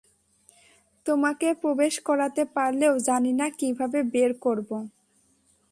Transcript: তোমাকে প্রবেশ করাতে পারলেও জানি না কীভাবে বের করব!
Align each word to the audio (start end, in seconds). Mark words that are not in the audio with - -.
তোমাকে 1.05 1.47
প্রবেশ 1.61 1.93
করাতে 2.07 2.43
পারলেও 2.55 2.93
জানি 3.07 3.31
না 3.33 3.47
কীভাবে 3.59 3.99
বের 4.13 4.31
করব! 4.41 4.69